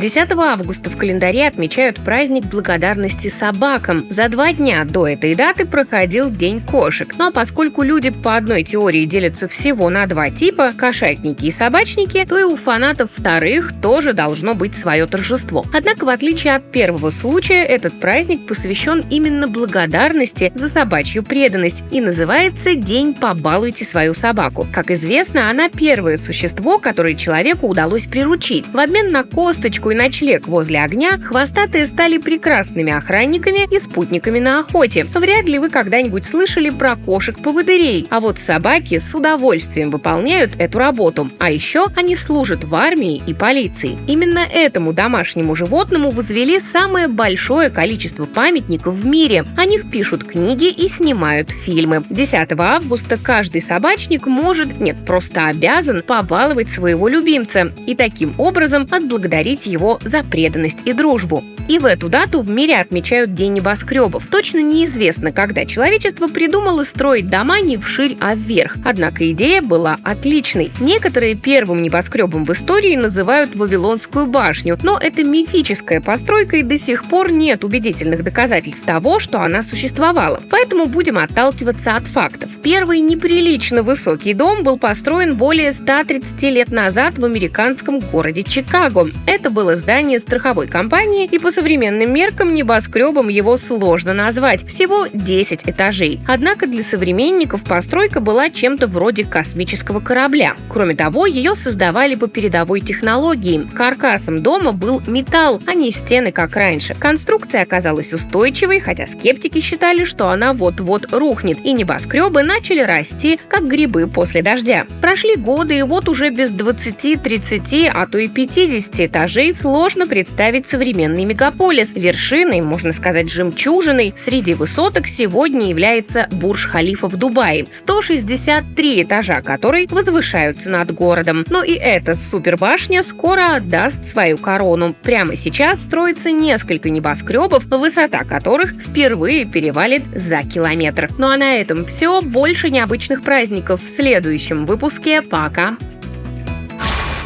10 0.00 0.32
августа 0.32 0.88
в 0.88 0.96
календаре 0.96 1.46
отмечают 1.46 2.00
праздник 2.00 2.46
благодарности 2.46 3.28
собакам. 3.28 4.02
За 4.08 4.30
два 4.30 4.54
дня 4.54 4.86
до 4.86 5.06
этой 5.06 5.34
даты 5.34 5.66
проходил 5.66 6.30
День 6.30 6.62
кошек. 6.62 7.14
Ну 7.18 7.26
а 7.26 7.30
поскольку 7.30 7.82
люди 7.82 8.08
по 8.08 8.34
одной 8.36 8.62
теории 8.62 9.04
делятся 9.04 9.46
всего 9.46 9.90
на 9.90 10.06
два 10.06 10.30
типа– 10.30 10.72
кошатники 10.76 11.44
и 11.44 11.50
собачники, 11.50 12.24
то 12.24 12.38
и 12.38 12.44
у 12.44 12.56
фанатов 12.56 13.10
вторых 13.14 13.74
тоже 13.82 14.14
должно 14.14 14.54
быть 14.54 14.74
свое 14.74 15.06
торжество. 15.06 15.66
Однако, 15.74 16.06
в 16.06 16.08
отличие 16.08 16.54
от 16.54 16.72
первого 16.72 17.10
случая, 17.10 17.62
этот 17.64 17.92
праздник 18.00 18.46
посвящен 18.46 19.04
именно 19.10 19.48
благодарности 19.48 20.50
за 20.54 20.70
собачью 20.70 21.24
преданность 21.24 21.84
и 21.90 22.00
называется 22.00 22.74
День 22.74 23.12
«Побалуйте 23.12 23.84
свою 23.84 24.14
собаку». 24.14 24.66
Как 24.72 24.90
известно, 24.90 25.50
она 25.50 25.68
первое 25.68 26.16
существо, 26.16 26.78
которое 26.78 27.14
человеку 27.16 27.66
удалось 27.66 28.06
приручить. 28.06 28.66
В 28.72 28.78
обмен 28.78 29.12
на 29.12 29.24
косточку 29.24 29.89
и 29.90 29.94
ночлег 29.94 30.46
возле 30.46 30.82
огня, 30.82 31.18
хвостатые 31.18 31.86
стали 31.86 32.18
прекрасными 32.18 32.92
охранниками 32.92 33.68
и 33.74 33.78
спутниками 33.78 34.38
на 34.38 34.60
охоте. 34.60 35.04
Вряд 35.14 35.46
ли 35.46 35.58
вы 35.58 35.70
когда-нибудь 35.70 36.24
слышали 36.24 36.70
про 36.70 36.96
кошек-поводырей, 36.96 38.06
а 38.10 38.20
вот 38.20 38.38
собаки 38.38 38.98
с 38.98 39.14
удовольствием 39.14 39.90
выполняют 39.90 40.52
эту 40.58 40.78
работу. 40.78 41.30
А 41.38 41.50
еще 41.50 41.86
они 41.96 42.16
служат 42.16 42.64
в 42.64 42.74
армии 42.74 43.22
и 43.26 43.34
полиции. 43.34 43.98
Именно 44.06 44.40
этому 44.40 44.92
домашнему 44.92 45.54
животному 45.54 46.10
возвели 46.10 46.60
самое 46.60 47.08
большое 47.08 47.70
количество 47.70 48.26
памятников 48.26 48.94
в 48.94 49.06
мире. 49.06 49.44
О 49.56 49.64
них 49.64 49.90
пишут 49.90 50.24
книги 50.24 50.68
и 50.68 50.88
снимают 50.88 51.50
фильмы. 51.50 52.04
10 52.10 52.52
августа 52.58 53.16
каждый 53.16 53.62
собачник 53.62 54.26
может, 54.26 54.80
нет, 54.80 54.96
просто 55.06 55.46
обязан 55.46 56.02
побаловать 56.02 56.68
своего 56.68 57.08
любимца 57.08 57.72
и 57.86 57.94
таким 57.94 58.34
образом 58.38 58.86
отблагодарить 58.90 59.66
его 59.66 59.79
его 59.80 59.98
за 60.02 60.22
преданность 60.22 60.80
и 60.84 60.92
дружбу. 60.92 61.42
И 61.70 61.78
в 61.78 61.84
эту 61.84 62.08
дату 62.08 62.40
в 62.40 62.50
мире 62.50 62.80
отмечают 62.80 63.34
День 63.34 63.52
небоскребов. 63.54 64.26
Точно 64.26 64.58
неизвестно, 64.58 65.30
когда 65.30 65.64
человечество 65.64 66.26
придумало 66.26 66.82
строить 66.82 67.30
дома 67.30 67.60
не 67.60 67.76
вширь, 67.76 68.16
а 68.20 68.34
вверх. 68.34 68.76
Однако 68.84 69.30
идея 69.30 69.62
была 69.62 69.98
отличной. 70.02 70.72
Некоторые 70.80 71.36
первым 71.36 71.80
небоскребом 71.80 72.44
в 72.44 72.52
истории 72.52 72.96
называют 72.96 73.54
Вавилонскую 73.54 74.26
башню, 74.26 74.78
но 74.82 74.98
это 74.98 75.22
мифическая 75.22 76.00
постройка 76.00 76.56
и 76.56 76.64
до 76.64 76.76
сих 76.76 77.04
пор 77.04 77.30
нет 77.30 77.62
убедительных 77.62 78.24
доказательств 78.24 78.84
того, 78.84 79.20
что 79.20 79.40
она 79.40 79.62
существовала. 79.62 80.42
Поэтому 80.50 80.86
будем 80.86 81.18
отталкиваться 81.18 81.94
от 81.94 82.08
фактов. 82.08 82.50
Первый 82.64 82.98
неприлично 82.98 83.84
высокий 83.84 84.34
дом 84.34 84.64
был 84.64 84.76
построен 84.76 85.36
более 85.36 85.72
130 85.72 86.42
лет 86.42 86.72
назад 86.72 87.16
в 87.16 87.24
американском 87.24 88.00
городе 88.00 88.42
Чикаго. 88.42 89.08
Это 89.26 89.50
было 89.50 89.69
здание 89.74 90.18
страховой 90.18 90.66
компании, 90.66 91.28
и 91.30 91.38
по 91.38 91.50
современным 91.50 92.12
меркам 92.12 92.54
небоскребом 92.54 93.28
его 93.28 93.56
сложно 93.56 94.14
назвать. 94.14 94.66
Всего 94.66 95.06
10 95.12 95.62
этажей. 95.66 96.20
Однако 96.26 96.66
для 96.66 96.82
современников 96.82 97.62
постройка 97.64 98.20
была 98.20 98.50
чем-то 98.50 98.86
вроде 98.86 99.24
космического 99.24 100.00
корабля. 100.00 100.54
Кроме 100.68 100.94
того, 100.94 101.26
ее 101.26 101.54
создавали 101.54 102.14
по 102.14 102.26
передовой 102.26 102.80
технологии. 102.80 103.66
Каркасом 103.74 104.40
дома 104.40 104.72
был 104.72 105.02
металл, 105.06 105.60
а 105.66 105.74
не 105.74 105.90
стены, 105.90 106.32
как 106.32 106.56
раньше. 106.56 106.94
Конструкция 106.94 107.62
оказалась 107.62 108.12
устойчивой, 108.12 108.80
хотя 108.80 109.06
скептики 109.06 109.60
считали, 109.60 110.04
что 110.04 110.28
она 110.28 110.52
вот-вот 110.52 111.12
рухнет, 111.12 111.58
и 111.64 111.72
небоскребы 111.72 112.42
начали 112.42 112.80
расти, 112.80 113.38
как 113.48 113.66
грибы 113.68 114.06
после 114.06 114.42
дождя. 114.42 114.86
Прошли 115.00 115.36
годы, 115.36 115.78
и 115.78 115.82
вот 115.82 116.08
уже 116.08 116.30
без 116.30 116.50
20, 116.50 117.22
30, 117.22 117.90
а 117.92 118.06
то 118.06 118.18
и 118.18 118.28
50 118.28 119.00
этажей 119.00 119.52
сложно 119.60 120.06
представить 120.06 120.66
современный 120.66 121.24
мегаполис. 121.24 121.92
Вершиной, 121.94 122.62
можно 122.62 122.92
сказать, 122.92 123.30
жемчужиной 123.30 124.14
среди 124.16 124.54
высоток 124.54 125.06
сегодня 125.06 125.68
является 125.68 126.28
Бурж-Халифа 126.30 127.08
в 127.08 127.16
Дубае. 127.16 127.66
163 127.70 129.02
этажа 129.02 129.42
которой 129.42 129.86
возвышаются 129.90 130.70
над 130.70 130.94
городом. 130.94 131.44
Но 131.50 131.62
и 131.62 131.72
эта 131.72 132.14
супербашня 132.14 133.02
скоро 133.02 133.56
отдаст 133.56 134.04
свою 134.04 134.38
корону. 134.38 134.94
Прямо 135.02 135.36
сейчас 135.36 135.82
строится 135.82 136.30
несколько 136.30 136.88
небоскребов, 136.88 137.64
высота 137.66 138.24
которых 138.24 138.72
впервые 138.72 139.44
перевалит 139.44 140.02
за 140.14 140.42
километр. 140.42 141.10
Ну 141.18 141.28
а 141.28 141.36
на 141.36 141.54
этом 141.54 141.84
все 141.84 142.22
больше 142.22 142.70
необычных 142.70 143.22
праздников 143.22 143.82
в 143.82 143.88
следующем 143.88 144.64
выпуске. 144.64 145.20
Пока! 145.22 145.76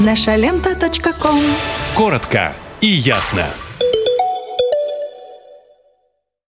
Наша 0.00 0.34
лента. 0.34 0.74
Коротко 1.94 2.52
и 2.80 2.88
ясно. 2.88 3.46